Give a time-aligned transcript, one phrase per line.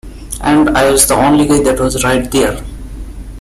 [0.41, 2.63] And I was the only guy that was right there.